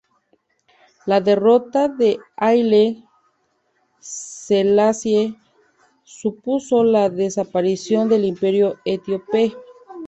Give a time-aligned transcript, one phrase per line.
[1.05, 3.03] La derrota de Haile
[3.99, 5.37] Selassie
[6.03, 9.55] supuso la desaparición del Imperio Etíope.